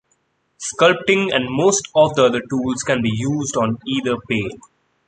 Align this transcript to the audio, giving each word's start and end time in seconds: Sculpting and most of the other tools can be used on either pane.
Sculpting 0.57 1.31
and 1.31 1.45
most 1.47 1.87
of 1.93 2.15
the 2.15 2.23
other 2.25 2.41
tools 2.49 2.81
can 2.81 3.03
be 3.03 3.11
used 3.13 3.55
on 3.55 3.77
either 3.87 4.15
pane. 4.27 4.59